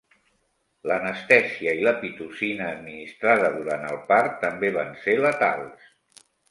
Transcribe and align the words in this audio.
L'anestèsia 0.91 1.75
i 1.81 1.85
la 1.89 1.93
pitocina 1.99 2.71
administrada 2.79 3.55
durant 3.61 3.89
el 3.95 4.03
part 4.13 4.43
també 4.49 4.77
van 4.83 4.95
ser 5.07 5.19
letals. 5.25 5.91